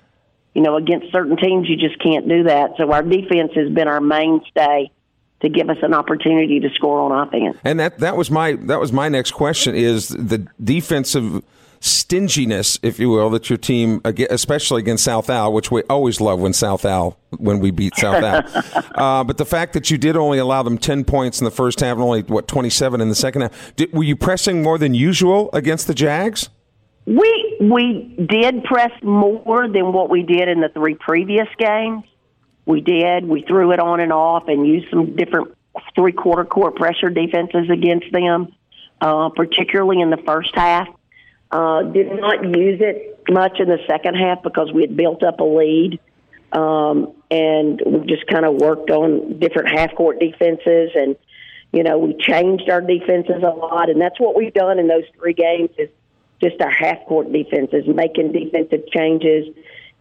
[0.53, 2.71] you know, against certain teams, you just can't do that.
[2.77, 4.91] So our defense has been our mainstay
[5.39, 7.57] to give us an opportunity to score on offense.
[7.63, 11.41] And that that was my that was my next question: is the defensive
[11.81, 16.39] stinginess, if you will, that your team, especially against South Al, which we always love
[16.39, 18.83] when South Al when we beat South Al.
[18.95, 21.79] uh, but the fact that you did only allow them ten points in the first
[21.79, 24.77] half and only what twenty seven in the second half, did, were you pressing more
[24.77, 26.49] than usual against the Jags?
[27.05, 32.03] We we did press more than what we did in the three previous games.
[32.65, 33.27] We did.
[33.27, 35.57] We threw it on and off and used some different
[35.95, 38.53] three quarter court pressure defenses against them,
[39.01, 40.87] uh, particularly in the first half.
[41.51, 45.41] Uh, did not use it much in the second half because we had built up
[45.41, 45.99] a lead.
[46.53, 51.15] Um, and we just kind of worked on different half court defenses and,
[51.71, 53.89] you know, we changed our defenses a lot.
[53.89, 55.89] And that's what we've done in those three games is
[56.41, 59.53] just our half court defenses, making defensive changes.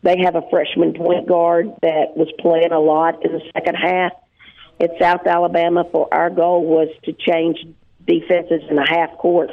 [0.02, 4.12] They have a freshman point guard that was playing a lot in the second half
[4.80, 5.84] at South Alabama.
[5.90, 7.58] For our goal was to change
[8.06, 9.50] defenses in the half court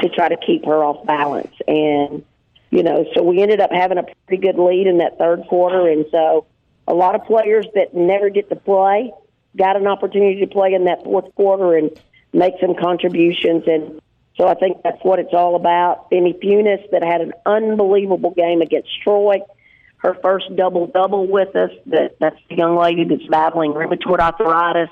[0.00, 1.54] to try to keep her off balance.
[1.66, 2.24] And,
[2.70, 5.88] you know, so we ended up having a pretty good lead in that third quarter.
[5.88, 6.46] And so
[6.86, 9.12] a lot of players that never get to play
[9.56, 11.90] got an opportunity to play in that fourth quarter and
[12.32, 13.64] make some contributions.
[13.66, 14.00] And
[14.36, 16.06] so I think that's what it's all about.
[16.12, 19.40] Emmy Punis that had an unbelievable game against Troy.
[19.96, 21.70] Her first double double with us.
[21.86, 24.90] That that's the young lady that's battling rheumatoid arthritis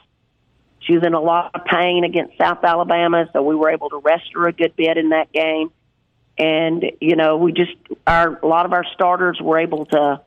[0.86, 3.98] she was in a lot of pain against South Alabama, so we were able to
[3.98, 5.72] rest her a good bit in that game.
[6.38, 7.72] And you know, we just
[8.06, 10.20] our a lot of our starters were able to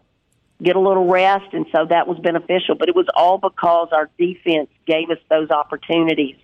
[0.61, 2.75] get a little rest, and so that was beneficial.
[2.75, 6.35] But it was all because our defense gave us those opportunities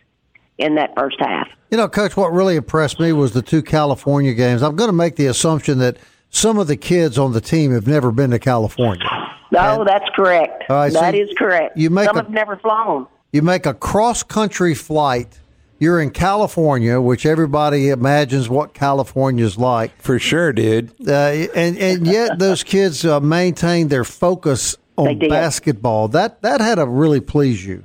[0.57, 1.47] in that first half.
[1.71, 4.61] You know, Coach, what really impressed me was the two California games.
[4.61, 5.97] I'm going to make the assumption that
[6.29, 9.05] some of the kids on the team have never been to California.
[9.51, 10.63] No, and, that's correct.
[10.69, 11.75] That so is correct.
[11.77, 13.07] You make some a, have never flown.
[13.35, 15.41] You make a cross country flight.
[15.77, 19.91] You're in California, which everybody imagines what California's like.
[20.01, 20.91] For sure, dude.
[21.05, 21.11] Uh,
[21.53, 26.07] and and yet those kids uh, maintain their focus on basketball.
[26.07, 27.83] That that had to really please you.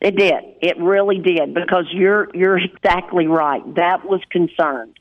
[0.00, 0.42] It did.
[0.62, 3.62] It really did because you're you're exactly right.
[3.76, 4.98] That was concerned.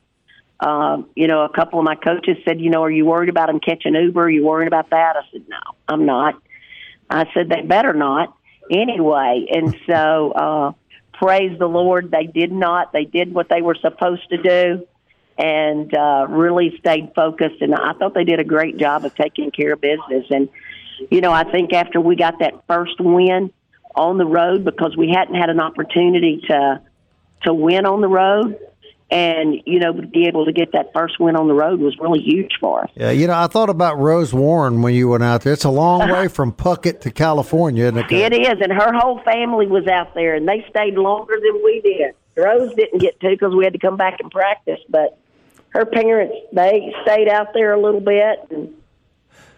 [0.60, 3.48] Um, you know, a couple of my coaches said, you know, are you worried about
[3.48, 4.26] them catching Uber?
[4.26, 5.16] Are you worried about that?
[5.16, 5.58] I said, no,
[5.88, 6.40] I'm not.
[7.10, 8.37] I said they better not
[8.72, 9.48] anyway.
[9.52, 10.72] And so, uh,
[11.14, 12.94] praise the Lord, they did not.
[12.94, 14.88] They did what they were supposed to do
[15.38, 17.62] and uh, really stayed focused.
[17.62, 20.26] And I thought they did a great job of taking care of business.
[20.30, 20.50] And,
[21.12, 23.52] you know, I think after we got that first win
[23.96, 26.82] on the road, because we hadn't had an opportunity to
[27.44, 28.58] to win on the road,
[29.10, 31.98] and you know, to be able to get that first win on the road was
[32.00, 32.90] really huge for us.
[32.96, 35.54] Yeah, you know, I thought about Rose Warren when you went out there.
[35.54, 38.12] It's a long way from Puckett to California, isn't it?
[38.12, 41.82] It is, and her whole family was out there, and they stayed longer than we
[41.82, 42.16] did.
[42.36, 45.18] Rose didn't get to because we had to come back and practice, but
[45.70, 48.74] her parents they stayed out there a little bit, and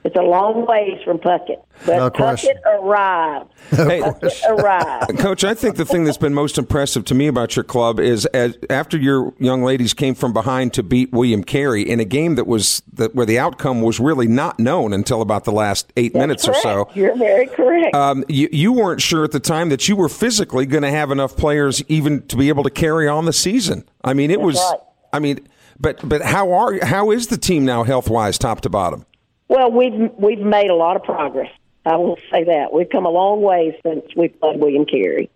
[0.03, 1.62] it's a long ways from Puckett.
[1.85, 2.09] But No.
[2.09, 3.51] Puckett arrived.
[3.69, 5.19] Hey, Puckett arrived.
[5.19, 8.25] Coach, I think the thing that's been most impressive to me about your club is
[8.27, 12.35] as, after your young ladies came from behind to beat William Carey in a game
[12.35, 16.13] that was that where the outcome was really not known until about the last eight
[16.15, 16.65] minutes Correct.
[16.65, 16.89] or so.
[16.95, 17.95] You're very correct.
[17.95, 21.12] Um, you, you weren't sure at the time that you were physically going to have
[21.12, 23.88] enough players even to be able to carry on the season.
[24.03, 24.55] I mean, it was.
[24.57, 24.79] right.
[25.12, 25.47] I mean,
[25.79, 29.05] but but how are how is the team now health wise, top to bottom?
[29.49, 31.51] Well, we've we've made a lot of progress.
[31.83, 35.31] I will say that we've come a long way since we played William Carey.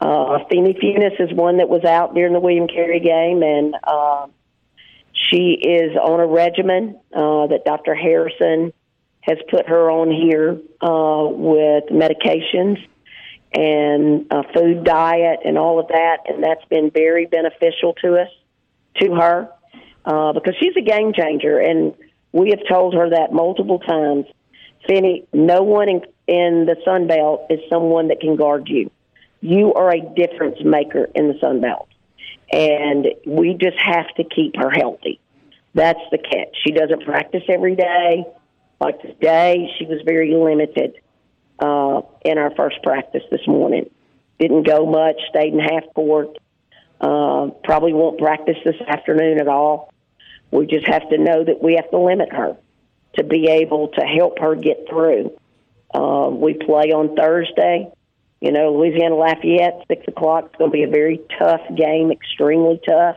[0.00, 4.28] Uh, Feeny Funis is one that was out during the William Carey game, and uh,
[5.12, 7.96] she is on a regimen uh, that Dr.
[7.96, 8.72] Harrison
[9.22, 12.78] has put her on here uh, with medications
[13.52, 18.28] and a food diet and all of that, and that's been very beneficial to us,
[19.00, 19.50] to her,
[20.04, 21.94] uh, because she's a game changer, and
[22.32, 24.26] we have told her that multiple times.
[24.86, 28.90] Finney, no one in, in the Sun Belt is someone that can guard you.
[29.40, 31.88] You are a difference maker in the Sun Belt,
[32.50, 35.20] and we just have to keep her healthy.
[35.74, 36.56] That's the catch.
[36.64, 38.24] She doesn't practice every day.
[38.80, 40.94] Like today, she was very limited
[41.58, 43.90] uh, in our first practice this morning.
[44.38, 46.38] Didn't go much, stayed in half court.
[47.00, 49.92] Uh, probably won't practice this afternoon at all.
[50.50, 52.56] We just have to know that we have to limit her
[53.14, 55.38] to be able to help her get through.
[55.92, 57.90] Uh, we play on Thursday.
[58.40, 60.46] You know, Louisiana Lafayette, 6 o'clock.
[60.46, 63.16] It's going to be a very tough game, extremely tough.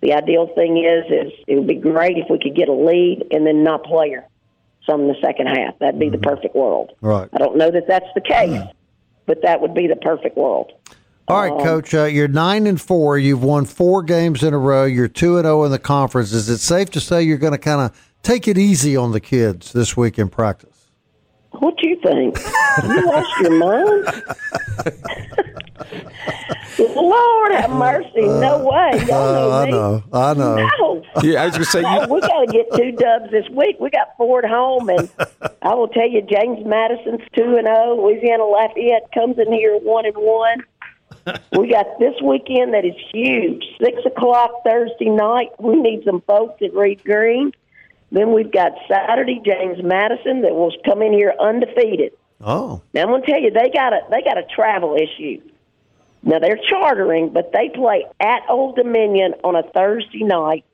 [0.00, 3.26] The ideal thing is, is it would be great if we could get a lead
[3.32, 4.24] and then not play her
[4.88, 5.78] some in the second half.
[5.78, 6.92] That'd be the perfect world.
[7.00, 7.28] Right.
[7.32, 8.62] I don't know that that's the case,
[9.26, 10.72] but that would be the perfect world.
[11.28, 11.92] All right, Coach.
[11.94, 13.18] Uh, you're nine and four.
[13.18, 14.84] You've won four games in a row.
[14.84, 16.32] You're two and zero in the conference.
[16.32, 19.20] Is it safe to say you're going to kind of take it easy on the
[19.20, 20.86] kids this week in practice?
[21.52, 22.38] What do you think?
[22.84, 24.24] you lost your mind?
[26.78, 28.20] Lord have mercy.
[28.22, 28.90] No way.
[29.06, 30.04] Y'all know Uh, I know.
[30.12, 30.54] I know.
[30.78, 31.02] No.
[31.22, 33.48] Yeah, I was going to say No, you, we got to get two dubs this
[33.50, 33.76] week.
[33.80, 35.10] We got four at home, and
[35.62, 38.00] I will tell you, James Madison's two and zero.
[38.00, 40.62] Louisiana Lafayette comes in here one and one.
[41.52, 43.64] We got this weekend that is huge.
[43.82, 45.48] Six o'clock Thursday night.
[45.58, 47.52] We need some folks at Reed Green.
[48.10, 52.12] Then we've got Saturday James Madison that will come in here undefeated.
[52.40, 55.40] Oh, Now I'm going to tell you, they got a they got a travel issue.
[56.22, 60.64] Now they're chartering, but they play at Old Dominion on a Thursday night,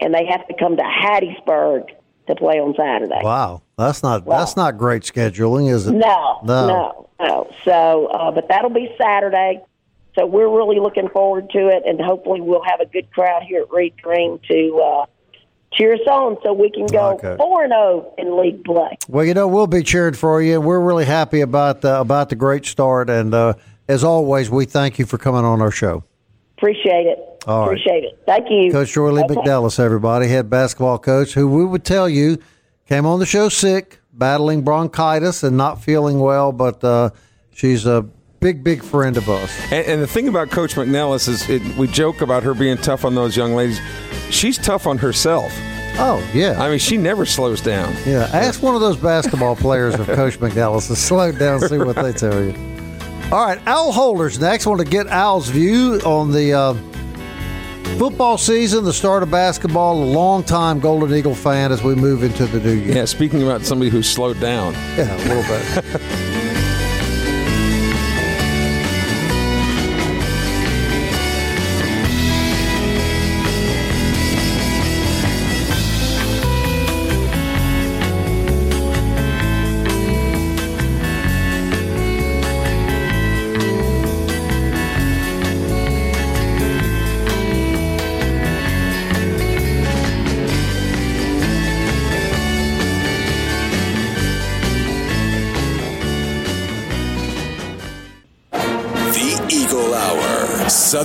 [0.00, 1.88] and they have to come to Hattiesburg
[2.28, 3.20] to play on Saturday.
[3.22, 3.62] wow.
[3.78, 5.92] That's not that's not great scheduling, is it?
[5.92, 6.66] No, No.
[6.68, 7.50] no, no.
[7.64, 9.60] So, uh, but that'll be Saturday.
[10.14, 13.62] So we're really looking forward to it, and hopefully we'll have a good crowd here
[13.62, 15.06] at Reed Green to uh,
[15.72, 18.98] cheer us on, so we can go four and zero in league play.
[19.08, 20.60] Well, you know we'll be cheering for you.
[20.60, 23.54] We're really happy about the, about the great start, and uh,
[23.88, 26.04] as always, we thank you for coming on our show.
[26.58, 27.18] Appreciate it.
[27.46, 27.66] All right.
[27.66, 28.22] Appreciate it.
[28.26, 29.34] Thank you, Coach Lee Okay.
[29.34, 32.38] McNelis, everybody, head basketball coach, who we would tell you
[32.86, 37.10] came on the show sick, battling bronchitis and not feeling well, but uh,
[37.52, 38.06] she's a
[38.42, 39.50] big, big friend of us.
[39.72, 43.04] and, and the thing about Coach McNelis is it, we joke about her being tough
[43.06, 43.80] on those young ladies.
[44.28, 45.50] She's tough on herself.
[45.94, 46.60] Oh, yeah.
[46.60, 47.94] I mean, she never slows down.
[48.04, 48.28] yeah.
[48.32, 52.12] Ask one of those basketball players if Coach McNelis has slowed down, see what they
[52.12, 52.54] tell you.
[53.30, 54.66] All right, Al Holders next.
[54.66, 56.74] want to get Al's view on the uh,
[57.98, 62.46] football season, the start of basketball, a long-time Golden Eagle fan as we move into
[62.46, 62.96] the new year.
[62.96, 64.72] Yeah, speaking about somebody who slowed down.
[64.96, 66.02] Yeah, a little bit.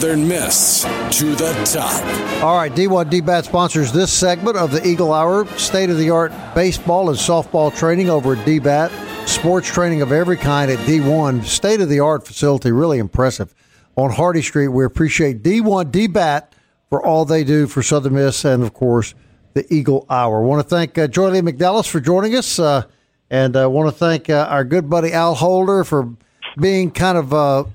[0.07, 0.83] Southern Miss
[1.19, 2.41] to the top.
[2.41, 5.45] All right, D1 DBAT sponsors this segment of the Eagle Hour.
[5.57, 9.27] State of the art baseball and softball training over at DBAT.
[9.27, 11.43] Sports training of every kind at D1.
[11.43, 13.53] State of the art facility, really impressive.
[13.97, 16.51] On Hardy Street, we appreciate D1 DBAT
[16.89, 19.13] for all they do for Southern Miss and, of course,
[19.55, 20.41] the Eagle Hour.
[20.41, 22.83] I want to thank uh, Joye Lee McNelis for joining us, uh,
[23.29, 26.15] and I uh, want to thank uh, our good buddy Al Holder for
[26.57, 27.65] being kind of uh,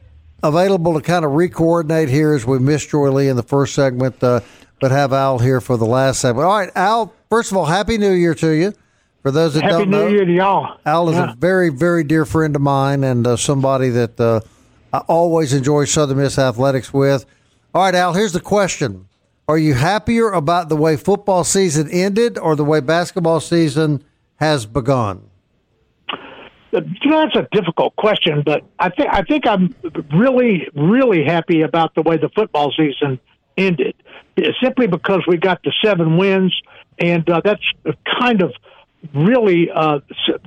[0.43, 4.23] available to kind of re-coordinate here as we missed Joye Lee in the first segment,
[4.23, 4.41] uh,
[4.81, 6.47] but have Al here for the last segment.
[6.47, 7.13] All right, Al.
[7.31, 8.73] First of all, Happy New Year to you.
[9.23, 10.79] For those that Happy don't New know, Year to y'all.
[10.85, 11.33] Al is Yeah.
[11.33, 14.41] a very, very dear friend of mine and uh, somebody that uh,
[14.93, 17.25] I always enjoy Southern Miss athletics with.
[17.73, 19.07] All right, Al, here's the question.
[19.49, 24.03] Are you happier about the way football season ended or the way basketball season
[24.37, 25.23] has begun?
[26.73, 29.75] You know, that's a difficult question, but I think I think I'm
[30.15, 33.21] really, really happy about the way the football season
[33.59, 33.95] ended,
[34.63, 36.59] simply because we got the seven wins,
[36.99, 37.63] and uh, that's
[38.19, 38.53] kind of
[39.15, 40.01] really uh,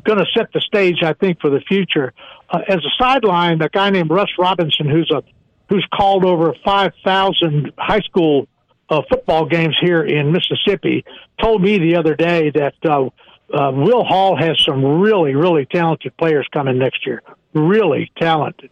[0.04, 2.14] going to set the stage, I think, for the future.
[2.50, 5.24] Uh, as a sideline, a guy named Russ Robinson, who's a
[5.70, 8.48] who's called over five thousand high school
[8.90, 11.06] uh, football games here in Mississippi,
[11.40, 13.10] told me the other day that uh,
[13.54, 17.22] uh, Will Hall has some really, really talented players coming next year.
[17.54, 18.70] Really talented.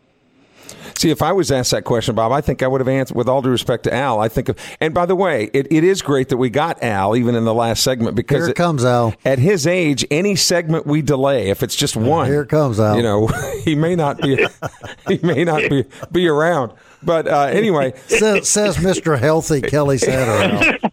[0.98, 3.28] See, if I was asked that question, Bob, I think I would have answered, with
[3.28, 6.02] all due respect to Al, I think, of, and by the way, it, it is
[6.02, 9.14] great that we got Al even in the last segment because Here it comes, Al.
[9.26, 12.96] At his age, any segment we delay, if it's just one, Here comes, Al.
[12.96, 13.28] You know,
[13.64, 14.46] he may not be,
[15.08, 16.72] he may not be, be around.
[17.02, 19.20] But uh, anyway, says, says Mr.
[19.20, 20.92] Healthy Kelly Satter.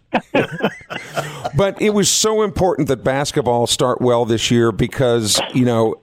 [1.57, 5.95] But it was so important that basketball start well this year because you know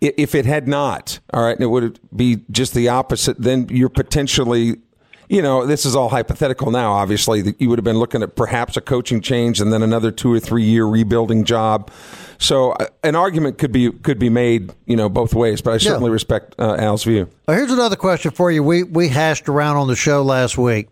[0.00, 3.88] if it had not all right and it would be just the opposite then you're
[3.88, 4.76] potentially
[5.28, 8.34] you know this is all hypothetical now obviously that you would have been looking at
[8.34, 11.88] perhaps a coaching change and then another two or three year rebuilding job
[12.38, 15.78] so uh, an argument could be could be made you know both ways but i
[15.78, 18.62] certainly respect uh, al's view Well, here's another question for you.
[18.64, 20.88] We we hashed around on the show last week.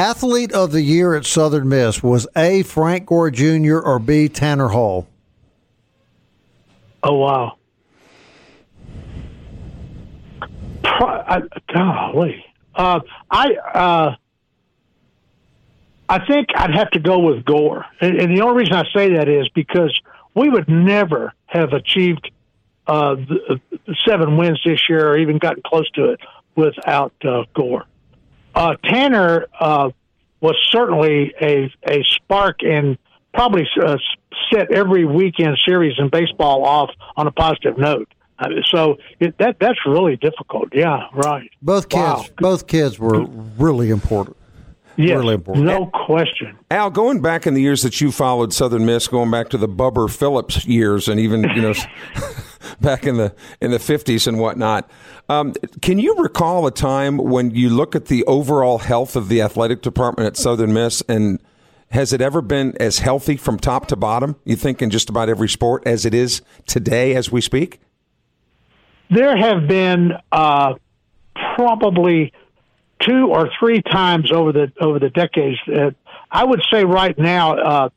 [0.00, 2.62] Athlete of the year at Southern Miss was A.
[2.62, 3.80] Frank Gore Jr.
[3.80, 4.30] or B.
[4.30, 5.06] Tanner Hall.
[7.02, 7.58] Oh wow!
[10.82, 11.42] I,
[11.74, 12.42] golly,
[12.74, 14.14] uh, I uh,
[16.08, 19.16] I think I'd have to go with Gore, and, and the only reason I say
[19.16, 20.00] that is because
[20.34, 22.30] we would never have achieved
[22.86, 26.20] uh, the, the seven wins this year, or even gotten close to it,
[26.56, 27.84] without uh, Gore.
[28.54, 29.90] Uh, Tanner uh,
[30.40, 32.98] was certainly a a spark and
[33.32, 33.96] probably uh,
[34.52, 38.08] set every weekend series in baseball off on a positive note.
[38.38, 40.68] Uh, so it, that that's really difficult.
[40.72, 41.50] Yeah, right.
[41.62, 42.24] Both kids, Wow.
[42.38, 43.20] both kids were
[43.58, 44.36] really important.
[44.96, 45.64] Yes, really important.
[45.66, 46.58] no question.
[46.70, 49.68] Al, going back in the years that you followed Southern Miss, going back to the
[49.68, 51.72] Bubber Phillips years, and even you know
[52.80, 54.90] back in the in the fifties and whatnot,
[55.28, 59.40] um, can you recall a time when you look at the overall health of the
[59.42, 61.40] athletic department at Southern Miss, and
[61.90, 64.36] has it ever been as healthy from top to bottom?
[64.44, 67.80] You think in just about every sport as it is today, as we speak?
[69.10, 70.74] There have been uh,
[71.56, 72.32] probably
[73.00, 75.58] two or three times over the over the decades.
[75.66, 75.90] Uh,
[76.30, 77.88] I would say right now, uh,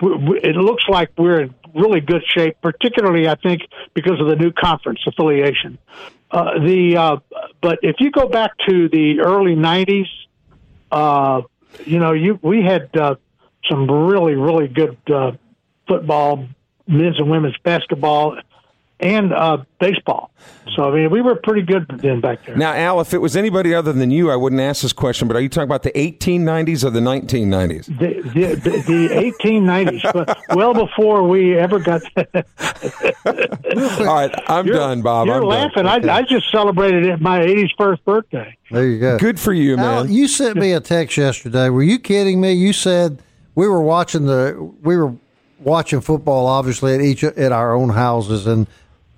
[0.00, 2.56] it looks like we're in really good shape.
[2.60, 3.62] Particularly, I think
[3.94, 5.78] because of the new conference affiliation.
[6.30, 7.16] Uh, the uh,
[7.60, 10.08] but if you go back to the early '90s,
[10.90, 11.42] uh,
[11.84, 13.16] you know, you we had uh,
[13.68, 15.32] some really really good uh,
[15.86, 16.46] football,
[16.86, 18.38] men's and women's basketball,
[19.02, 20.30] and uh, baseball.
[20.76, 22.56] So I mean, we were pretty good then back there.
[22.56, 25.26] Now, Al, if it was anybody other than you, I wouldn't ask this question.
[25.28, 27.86] But are you talking about the 1890s or the 1990s?
[27.98, 32.02] The, the, the, the 1890s, but well before we ever got.
[33.26, 35.26] All right, I'm You're- done, Bob.
[35.26, 35.84] You're I'm laughing.
[35.84, 36.08] Done.
[36.08, 38.56] I, I just celebrated my 81st birthday.
[38.70, 39.18] There you go.
[39.18, 40.12] Good for you, Al, man.
[40.12, 41.68] you sent me a text yesterday.
[41.68, 42.52] Were you kidding me?
[42.52, 43.20] You said
[43.54, 45.14] we were watching the we were
[45.58, 48.66] watching football, obviously at each at our own houses, and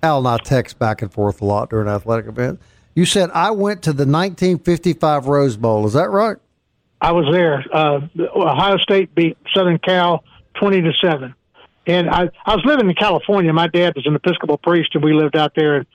[0.03, 2.63] Al and I text back and forth a lot during athletic events.
[2.93, 5.85] You said I went to the 1955 Rose Bowl.
[5.85, 6.37] Is that right?
[7.01, 7.63] I was there.
[7.71, 8.01] Uh,
[8.35, 10.23] Ohio State beat Southern Cal
[10.55, 11.35] 20 to 7.
[11.87, 13.51] And I, I was living in California.
[13.53, 15.75] My dad was an Episcopal priest, and we lived out there.
[15.75, 15.85] And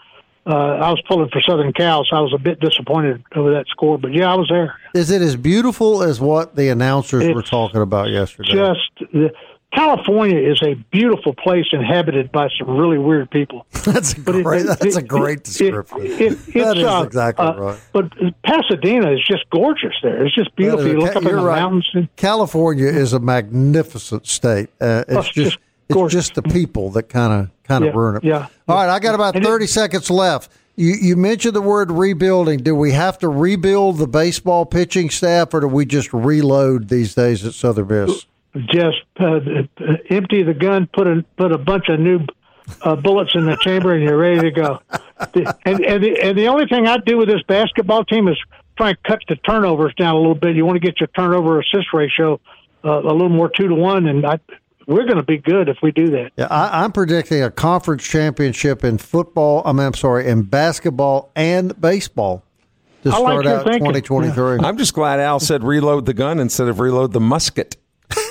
[0.46, 3.66] uh, I was pulling for Southern Cal, so I was a bit disappointed over that
[3.68, 3.98] score.
[3.98, 4.76] But yeah, I was there.
[4.94, 8.52] Is it as beautiful as what the announcers were talking about yesterday?
[8.52, 9.30] Just the,
[9.72, 13.66] California is a beautiful place inhabited by some really weird people.
[13.84, 14.66] that's a But it- great.
[14.66, 15.98] that's a it- great it- description.
[16.02, 17.80] it- that is uh, exactly uh, right.
[17.92, 18.10] But
[18.44, 20.26] Pasadena is just gorgeous there.
[20.26, 20.86] It's just beautiful.
[20.86, 21.60] You a- look up in the right.
[21.60, 21.88] mountains.
[21.94, 24.70] And, California is a magnificent state.
[24.80, 25.58] Uh, it's Oh, it's just,
[25.88, 26.28] it's gorgeous.
[26.28, 28.24] just the people that kind of kind of Yeah, ruin it.
[28.24, 28.46] yeah.
[28.68, 30.50] All right, I got about And thirty seconds left.
[30.76, 32.58] You, you mentioned the word rebuilding.
[32.60, 37.14] Do we have to rebuild the baseball pitching staff, or do we just reload these
[37.14, 38.24] days at Southern Miss?
[38.56, 39.40] Just uh,
[40.10, 42.20] empty the gun, put a put a bunch of new
[42.82, 44.80] uh, bullets in the chamber, and you're ready to go.
[45.64, 48.36] and and the, and the only thing I do with this basketball team is
[48.76, 50.56] try and cut the turnovers down a little bit.
[50.56, 52.40] You want to get your turnover assist ratio
[52.84, 54.40] uh, a little more two to one, and I,
[54.86, 56.32] we're going to be good if we do that.
[56.36, 59.62] Yeah, I, am predicting a conference championship in football.
[59.64, 62.44] I mean, I'm sorry, in basketball and baseball
[63.02, 64.56] to start like out 2023.
[64.56, 64.66] Yeah.
[64.66, 67.76] I'm just glad Al said reload the gun instead of reload the musket.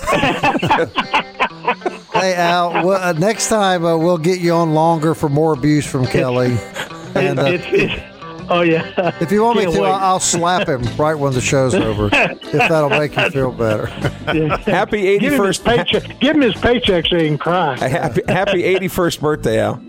[2.14, 5.86] hey Al, well, uh, next time uh, we'll get you on longer for more abuse
[5.86, 6.57] from Kelly.
[7.16, 8.03] And, uh, it's, it's,
[8.51, 9.18] oh yeah.
[9.20, 12.07] If you want Can't me to, I'll, I'll slap him right when the show's over.
[12.14, 13.88] if that'll make you feel better.
[14.72, 15.66] Happy eighty first.
[15.66, 17.78] Give him his paycheck so he can cry.
[17.78, 19.82] Happy Happy eighty first birthday, Al.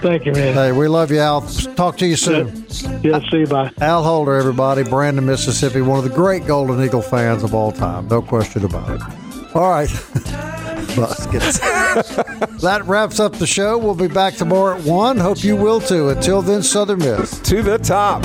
[0.00, 0.54] Thank you, man.
[0.54, 1.42] Hey, we love you, Al.
[1.76, 2.66] Talk to you soon.
[3.02, 3.46] Yeah, see you.
[3.46, 3.70] Bye.
[3.80, 8.08] Al Holder, everybody, Brandon, Mississippi, one of the great Golden Eagle fans of all time.
[8.08, 9.27] No question about it.
[9.54, 9.90] All right.
[10.96, 11.58] Muskets.
[12.60, 13.78] that wraps up the show.
[13.78, 15.18] We'll be back tomorrow at 1.
[15.18, 16.10] Hope you will too.
[16.10, 17.38] Until then, Southern Miss.
[17.40, 18.24] To the top.